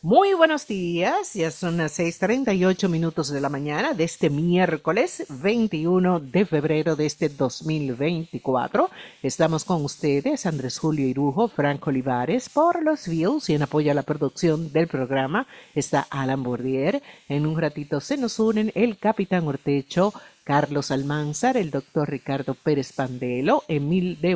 [0.00, 6.20] Muy buenos días, ya son las 6:38 minutos de la mañana de este miércoles 21
[6.20, 8.90] de febrero de este 2024.
[9.24, 13.94] Estamos con ustedes, Andrés Julio Irujo, Franco Olivares, por los views y en apoyo a
[13.94, 17.02] la producción del programa está Alan Bordier.
[17.28, 20.14] En un ratito se nos unen el Capitán Ortecho,
[20.48, 24.34] Carlos Almanzar, el doctor Ricardo Pérez Pandelo, Emil de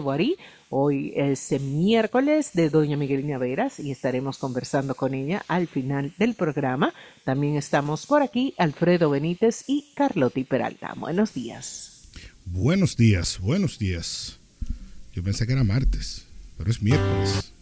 [0.68, 6.34] Hoy es miércoles de Doña Miguelina Veras y estaremos conversando con ella al final del
[6.34, 6.92] programa.
[7.24, 10.92] También estamos por aquí Alfredo Benítez y Carlotti Peralta.
[10.98, 12.10] Buenos días.
[12.44, 14.38] Buenos días, buenos días.
[15.14, 16.26] Yo pensé que era martes,
[16.58, 17.54] pero es miércoles.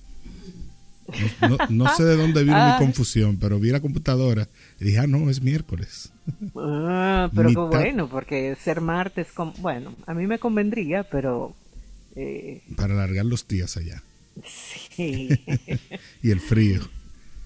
[1.70, 4.48] No, sé de dónde vino mi confusión, pero vi la computadora
[4.80, 6.12] y dije, ah, no, es miércoles.
[6.56, 9.28] Ah, pero qué bueno, porque ser martes,
[9.58, 11.54] bueno, a mí me convendría, pero
[12.16, 14.02] eh, Para alargar los días allá.
[14.44, 15.28] Sí.
[16.22, 16.80] y el frío.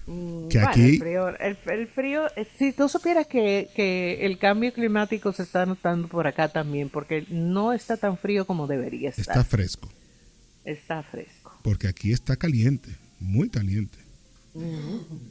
[0.07, 0.81] Mm, que aquí...
[0.81, 5.65] el frío, el, frío, eh, si tú supieras que, que, el cambio climático se está
[5.65, 9.37] notando por acá también, porque no está tan frío como debería estar.
[9.37, 9.89] Está fresco.
[10.63, 11.57] Está fresco.
[11.63, 13.97] Porque aquí está caliente, muy caliente.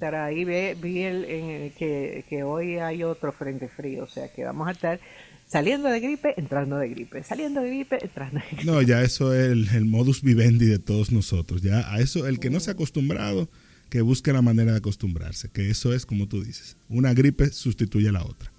[0.01, 4.69] Pero ahí vi, el, que, que hoy hay otro frente frío, o sea que vamos
[4.69, 5.01] a estar
[5.47, 7.23] Saliendo de gripe, entrando de gripe.
[7.23, 8.65] Saliendo de gripe, entrando de gripe.
[8.65, 11.63] No, ya eso es el, modus vivendi de todos nosotros.
[11.63, 13.49] Ya a eso, el que no se ha acostumbrado,
[13.91, 15.49] que busque la manera de acostumbrarse.
[15.51, 16.77] Que eso es como tú dices.
[16.89, 18.51] Una gripe sustituye a la otra.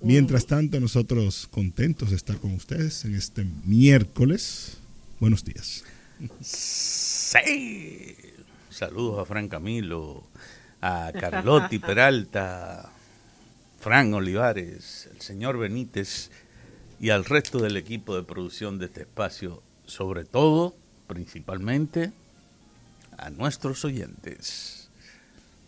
[0.00, 4.78] Mientras tanto, nosotros contentos de estar con ustedes en este miércoles.
[5.20, 5.84] Buenos días.
[6.40, 8.16] Sí.
[8.72, 10.24] Saludos a Fran Camilo,
[10.80, 12.90] a Carlotti Peralta,
[13.78, 16.30] Fran Olivares, el señor Benítez
[16.98, 20.74] y al resto del equipo de producción de este espacio, sobre todo,
[21.06, 22.12] principalmente,
[23.18, 24.88] a nuestros oyentes.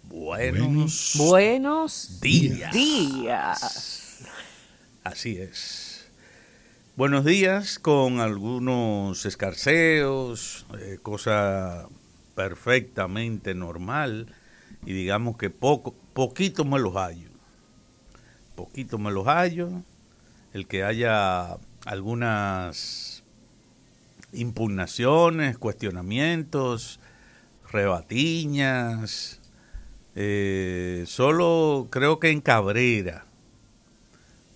[0.04, 2.72] Buenos, buenos días.
[2.72, 4.24] días.
[5.02, 6.06] Así es.
[6.96, 11.86] Buenos días con algunos escarceos, eh, cosa
[12.34, 14.34] perfectamente normal
[14.86, 17.30] y digamos que poco, poquito me los hallo.
[18.54, 19.82] Poquito me los hallo,
[20.52, 23.24] el que haya algunas
[24.32, 27.00] impugnaciones, cuestionamientos,
[27.70, 29.40] rebatiñas,
[30.14, 33.26] eh, solo creo que en Cabrera,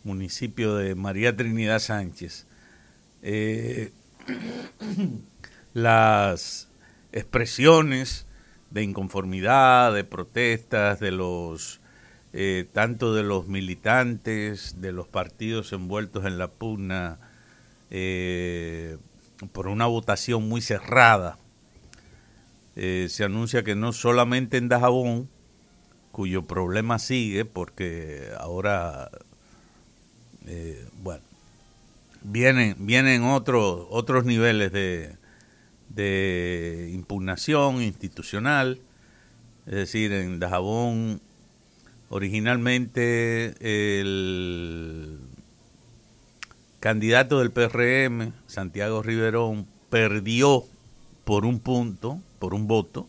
[0.05, 2.47] municipio de María Trinidad Sánchez,
[3.22, 3.93] eh,
[5.75, 6.68] las
[7.19, 8.27] expresiones
[8.71, 11.81] de inconformidad, de protestas de los
[12.33, 17.19] eh, tanto de los militantes, de los partidos envueltos en la pugna,
[17.91, 18.99] eh,
[19.53, 21.39] por una votación muy cerrada.
[22.77, 25.29] Eh, se anuncia que no solamente en Dajabón,
[26.12, 29.11] cuyo problema sigue, porque ahora,
[31.03, 31.23] bueno,
[32.23, 35.18] vienen, vienen otros, otros niveles de,
[35.88, 38.81] de impugnación institucional,
[39.66, 41.21] es decir, en Dajabón
[42.10, 43.54] Originalmente
[44.00, 45.19] el
[46.81, 50.65] candidato del PRM, Santiago Riverón, perdió
[51.25, 53.09] por un punto, por un voto.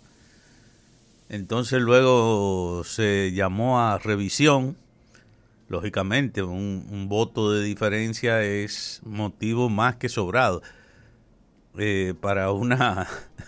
[1.29, 4.75] Entonces luego se llamó a revisión.
[5.69, 10.61] Lógicamente, un, voto de diferencia es motivo más que sobrado
[11.79, 13.07] eh, para una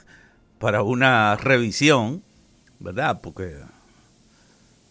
[0.60, 2.24] para una revisión,
[2.80, 3.22] ¿verdad?
[3.22, 3.58] Porque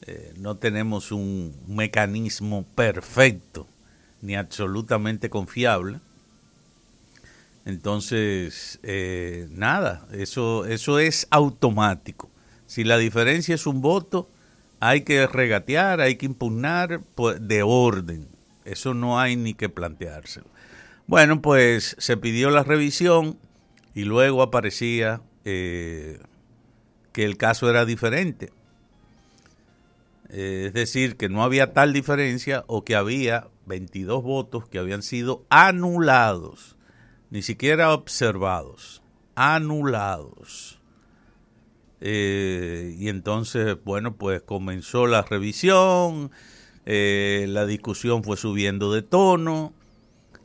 [0.06, 3.66] eh, no tenemos un mecanismo perfecto
[4.22, 6.00] ni absolutamente confiable.
[7.64, 12.30] Entonces, eh, nada, eso, eso es automático.
[12.66, 14.28] Si la diferencia es un voto,
[14.80, 18.28] hay que regatear, hay que impugnar pues, de orden.
[18.64, 20.46] Eso no hay ni que planteárselo.
[21.10, 23.37] Bueno, pues se pidió la revisión
[23.97, 26.21] y luego aparecía eh,
[27.10, 28.53] que el caso era diferente.
[30.29, 35.02] Eh, es decir, que no había tal diferencia o que había 22 votos que habían
[35.02, 36.76] sido anulados,
[37.31, 39.02] ni siquiera observados,
[39.34, 40.79] anulados.
[42.00, 46.31] Eh, y entonces, bueno, pues comenzó la revisión,
[46.84, 49.75] la discusión fue subiendo de tono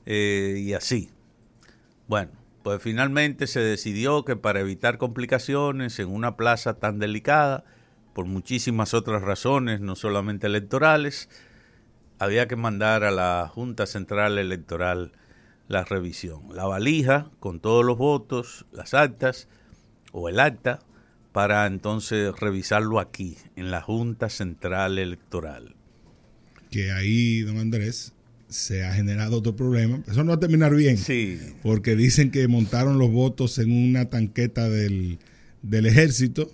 [0.05, 1.09] y así.
[2.07, 2.31] Bueno,
[2.63, 7.63] pues finalmente se decidió que para evitar complicaciones en una plaza tan delicada,
[8.13, 11.29] por muchísimas otras razones, no solamente electorales,
[12.17, 15.11] había que mandar a la Junta Central Electoral
[15.67, 16.55] la revisión.
[16.55, 19.47] La valija con todos los votos, las actas
[20.11, 20.79] o el acta,
[21.33, 25.75] para entonces revisarlo aquí, en la Junta Central Electoral.
[26.71, 28.14] Que ahí, don Andrés,
[28.47, 30.01] se ha generado otro problema.
[30.07, 30.97] Eso no va a terminar bien.
[30.97, 31.39] Sí.
[31.63, 35.19] Porque dicen que montaron los votos en una tanqueta del,
[35.61, 36.51] del ejército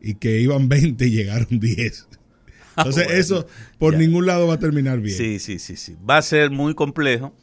[0.00, 2.08] y que iban 20 y llegaron 10.
[2.76, 3.46] Entonces bueno, eso
[3.78, 3.98] por ya.
[3.98, 5.16] ningún lado va a terminar bien.
[5.16, 5.96] Sí, sí, sí, sí.
[6.08, 7.34] Va a ser muy complejo,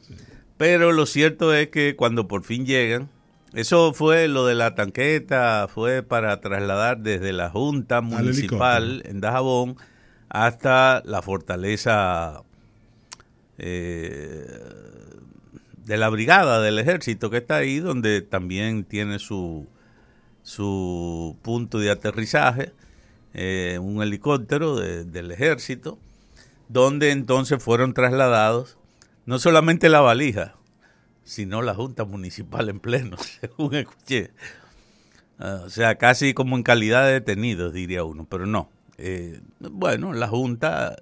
[0.57, 3.09] pero lo cierto es que cuando por fin llegan,
[3.53, 9.75] eso fue lo de la tanqueta, fue para trasladar desde la Junta Municipal en Dajabón
[10.29, 12.43] hasta la fortaleza
[13.59, 14.45] eh,
[15.85, 19.67] de la brigada del ejército que está ahí, donde también tiene su,
[20.43, 22.73] su punto de aterrizaje,
[23.33, 25.97] eh, un helicóptero de- del ejército,
[26.67, 28.77] donde entonces fueron trasladados
[29.25, 30.55] no solamente la valija,
[31.23, 34.31] sino la Junta Municipal en pleno, según escuché.
[35.37, 38.69] Ah, o sea, casi como en calidad de detenidos, diría uno, pero no.
[38.97, 40.97] Eh, bueno, la Junta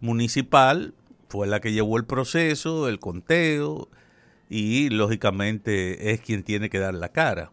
[0.00, 0.94] Municipal
[1.28, 3.88] fue la que llevó el proceso, el conteo,
[4.48, 7.50] y lógicamente es quien tiene que dar la cara.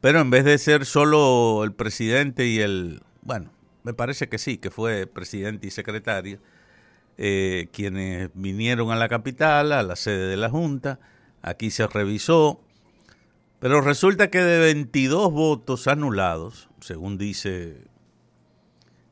[0.00, 3.50] Pero en vez de ser solo el presidente y el, bueno,
[3.84, 6.40] me parece que sí, que fue presidente y secretario,
[7.16, 10.98] eh, quienes vinieron a la capital, a la sede de la Junta,
[11.42, 12.60] aquí se revisó,
[13.60, 17.84] pero resulta que de 22 votos anulados, según dice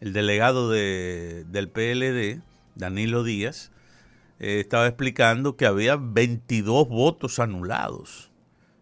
[0.01, 2.43] el delegado de, del PLD,
[2.75, 3.71] Danilo Díaz,
[4.39, 8.31] eh, estaba explicando que había 22 votos anulados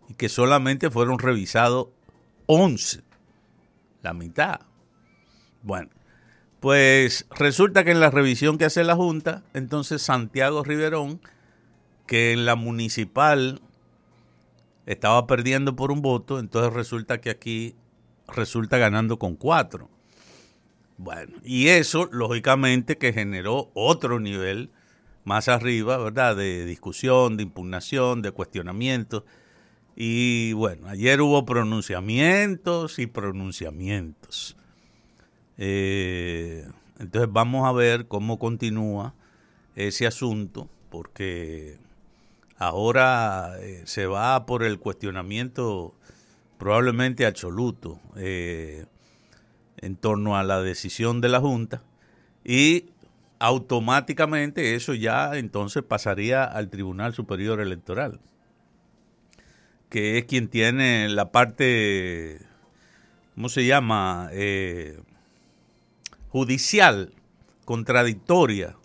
[0.08, 1.88] y que solamente fueron revisados
[2.46, 3.02] 11,
[4.02, 4.60] la mitad.
[5.62, 5.90] Bueno,
[6.60, 11.20] pues resulta que en la revisión que hace la Junta, entonces Santiago Riverón,
[12.06, 13.60] que en la municipal
[14.86, 17.76] estaba perdiendo por un voto, entonces resulta que aquí
[18.28, 19.88] resulta ganando con cuatro.
[21.02, 24.68] Bueno, y eso lógicamente que generó otro nivel
[25.24, 26.36] más arriba, ¿verdad?
[26.36, 29.24] De discusión, de impugnación, de cuestionamiento.
[29.96, 34.58] Y bueno, ayer hubo pronunciamientos y pronunciamientos.
[35.56, 36.68] Eh,
[36.98, 39.14] entonces vamos a ver cómo continúa
[39.76, 41.78] ese asunto, porque
[42.58, 45.94] ahora eh, se va por el cuestionamiento
[46.58, 48.84] probablemente absoluto eh,
[49.76, 51.82] en torno a la decisión de la Junta
[52.44, 52.90] y
[53.38, 58.20] automáticamente eso ya entonces pasaría al Tribunal Superior Electoral,
[59.88, 62.40] que es quien tiene la parte,
[63.34, 64.28] ¿cómo se llama?
[64.32, 65.00] Eh,
[66.28, 67.12] judicial,
[67.64, 68.76] contradictoria,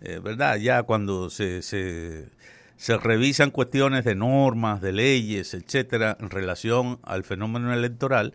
[0.00, 0.56] eh, ¿verdad?
[0.56, 2.28] Ya cuando se, se,
[2.76, 8.34] se revisan cuestiones de normas, de leyes, etcétera, en relación al fenómeno electoral,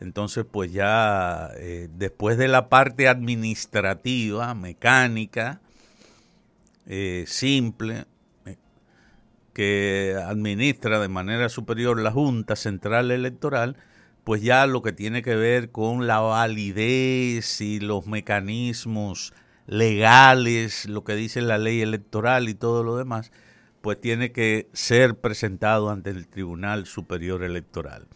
[0.00, 5.60] entonces pues ya eh, después de la parte administrativa, mecánica,
[6.86, 8.04] eh, simple,
[8.46, 8.56] eh,
[9.52, 13.76] que administra de manera superior la Junta Central Electoral,
[14.24, 19.32] pues ya lo que tiene que ver con la validez y los mecanismos
[19.66, 23.32] legales, lo que dice la ley electoral y todo lo demás,
[23.80, 28.06] pues tiene que ser presentado ante el Tribunal Superior Electoral.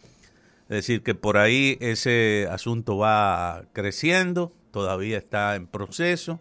[0.69, 6.39] Es decir, que por ahí ese asunto va creciendo, todavía está en proceso,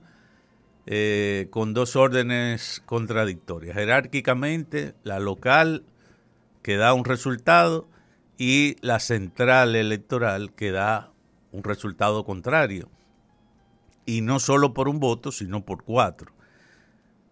[0.85, 3.75] eh, con dos órdenes contradictorias.
[3.75, 5.83] Jerárquicamente, la local
[6.61, 7.89] que da un resultado
[8.37, 11.11] y la central electoral que da
[11.51, 12.91] un resultado contrario.
[14.05, 16.33] Y no solo por un voto, sino por cuatro.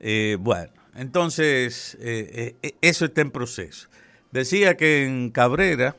[0.00, 3.88] Eh, bueno, entonces eh, eso está en proceso.
[4.32, 5.96] Decía que en Cabrera,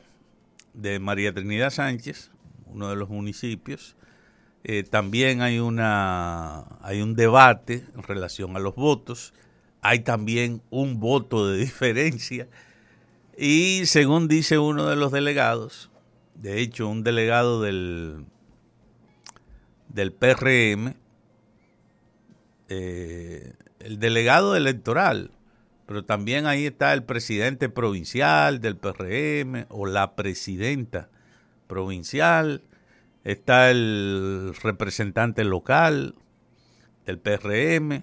[0.78, 2.30] de María Trinidad Sánchez,
[2.66, 3.96] uno de los municipios,
[4.64, 9.32] eh, también hay, una, hay un debate en relación a los votos.
[9.80, 12.48] Hay también un voto de diferencia.
[13.36, 15.90] Y según dice uno de los delegados,
[16.34, 18.24] de hecho un delegado del,
[19.88, 20.94] del PRM,
[22.68, 25.30] eh, el delegado electoral,
[25.88, 31.08] pero también ahí está el presidente provincial del PRM o la presidenta
[31.66, 32.62] provincial,
[33.24, 36.14] está el representante local
[37.06, 38.02] del PRM,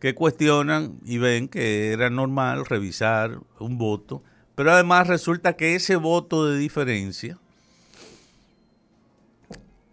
[0.00, 4.22] que cuestionan y ven que era normal revisar un voto,
[4.54, 7.38] pero además resulta que ese voto de diferencia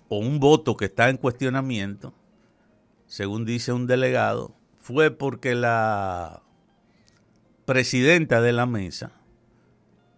[0.08, 2.14] o un voto que está en cuestionamiento,
[3.06, 6.42] según dice un delegado, fue porque la
[7.66, 9.12] presidenta de la mesa,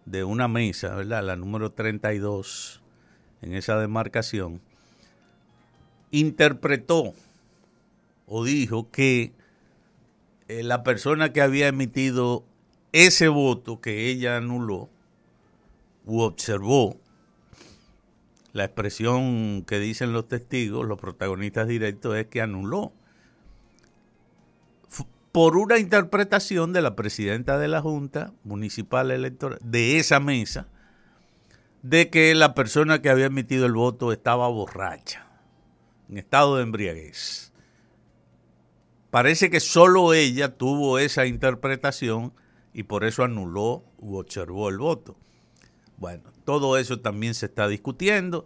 [0.06, 1.22] de una mesa, ¿verdad?
[1.22, 2.82] La número 32,
[3.42, 4.60] en esa demarcación,
[6.10, 7.14] interpretó
[8.26, 9.32] o dijo que
[10.48, 12.44] eh, la persona que había emitido
[12.92, 14.88] ese voto que ella anuló
[16.04, 16.96] u observó,
[18.52, 22.92] la expresión que dicen los testigos, los protagonistas directos, es que anuló
[25.34, 30.68] por una interpretación de la presidenta de la Junta Municipal Electoral, de esa mesa,
[31.82, 35.26] de que la persona que había emitido el voto estaba borracha,
[36.08, 37.52] en estado de embriaguez.
[39.10, 42.32] Parece que solo ella tuvo esa interpretación
[42.72, 45.16] y por eso anuló u observó el voto.
[45.96, 48.44] Bueno, todo eso también se está discutiendo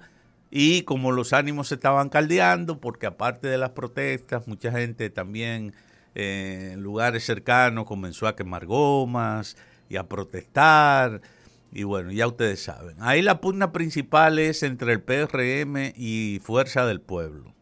[0.50, 5.75] y como los ánimos se estaban caldeando, porque aparte de las protestas, mucha gente también
[6.19, 9.57] eh, en lugares cercanos comenzó a quemar gomas
[9.89, 11.23] y a protestar.
[11.71, 12.97] Y bueno, ya ustedes saben.
[12.99, 17.55] Ahí la pugna principal es entre el PRM y Fuerza del Pueblo.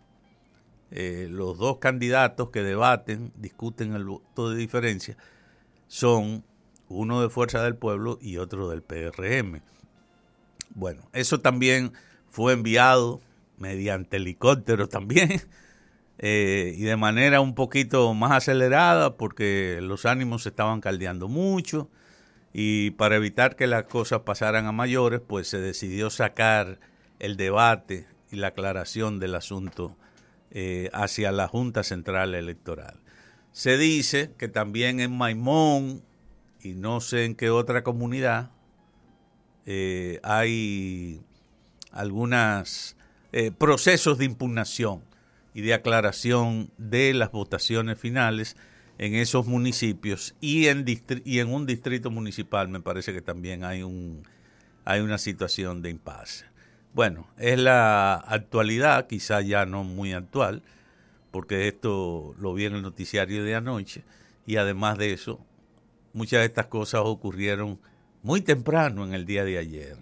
[0.91, 5.19] Eh, los dos candidatos que debaten, discuten el voto de diferencia,
[5.87, 6.43] son
[6.89, 9.61] uno de Fuerza del Pueblo y otro del PRM.
[10.71, 11.93] Bueno, eso también
[12.31, 13.21] fue enviado
[13.59, 15.43] mediante helicóptero también
[16.19, 21.91] eh, y de manera un poquito más acelerada porque los ánimos se estaban caldeando mucho
[22.55, 26.81] y para evitar que las cosas pasaran a mayores, pues se decidió sacar
[27.19, 29.95] el debate y la aclaración del asunto
[30.53, 32.99] eh, hacia la Junta Central Electoral.
[33.53, 36.03] Se dice que también en Maimón
[36.63, 38.51] y no sé en qué otra comunidad
[39.67, 41.21] eh, hay
[41.91, 42.97] algunos
[43.59, 45.03] procesos de impugnación
[45.57, 48.59] y de aclaración de las votaciones finales
[48.99, 50.85] en esos municipios y en,
[51.49, 54.23] un distrito municipal me parece que también hay, un,
[54.85, 56.45] hay una situación de impasse.
[56.93, 60.63] Bueno, es la actualidad, quizá ya no muy actual,
[61.31, 64.05] porque esto lo vi en el noticiario de anoche
[64.47, 65.41] y además de eso,
[66.13, 67.81] muchas de estas cosas ocurrieron
[68.23, 69.97] muy temprano en el día de ayer.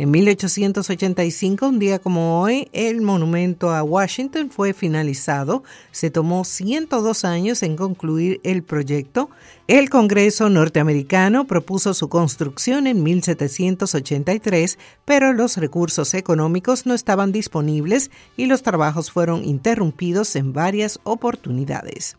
[0.00, 5.64] En 1885, un día como hoy, el monumento a Washington fue finalizado.
[5.90, 9.28] Se tomó 102 años en concluir el proyecto.
[9.66, 18.12] El Congreso norteamericano propuso su construcción en 1783, pero los recursos económicos no estaban disponibles
[18.36, 22.16] y los trabajos fueron interrumpidos en varias oportunidades.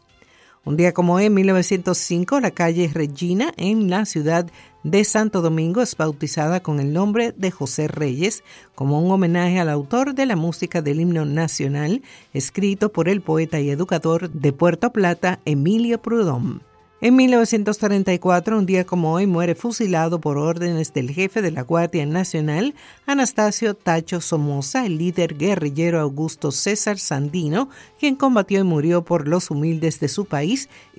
[0.65, 4.51] Un día como en 1905, la calle Regina en la ciudad
[4.83, 8.43] de Santo Domingo es bautizada con el nombre de José Reyes
[8.75, 12.01] como un homenaje al autor de la música del himno nacional,
[12.33, 16.61] escrito por el poeta y educador de Puerto Plata, Emilio Prudhomme.
[17.01, 22.05] En 1934, un día como hoy, muere fusilado por órdenes del jefe de la Guardia
[22.05, 29.29] Nacional, Anastasio Tacho Somoza, el líder guerrillero Augusto César Sandino, quien combatió y murió por
[29.29, 30.67] los humildes de su país